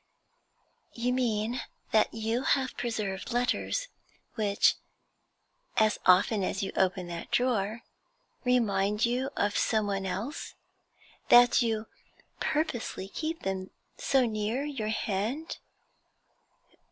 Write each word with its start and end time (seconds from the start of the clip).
'You 0.95 1.13
mean 1.13 1.61
that 1.91 2.11
you 2.11 2.41
have 2.41 2.75
preserved 2.75 3.31
letters 3.31 3.87
which, 4.33 4.73
as 5.77 5.99
often 6.07 6.43
as 6.43 6.63
you 6.63 6.71
open 6.75 7.05
that 7.09 7.29
drawer, 7.29 7.83
remind 8.43 9.05
you 9.05 9.29
of 9.37 9.55
someone 9.55 10.07
else? 10.07 10.55
that 11.29 11.61
you 11.61 11.85
purposely 12.39 13.07
keep 13.09 13.43
them 13.43 13.69
so 13.95 14.25
near 14.25 14.63
your 14.65 14.89
hand?' 14.89 15.59